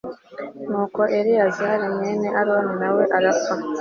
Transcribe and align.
nuko 0.69 1.01
eleyazari 1.17 1.85
mwene 1.95 2.27
aroni 2.41 2.73
na 2.81 2.89
we 2.95 3.03
arapfa 3.17 3.53